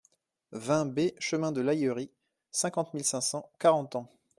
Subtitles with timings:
[0.53, 2.09] vingt B chemin de l'Aillerie,
[2.49, 4.09] cinquante mille cinq cents Carentan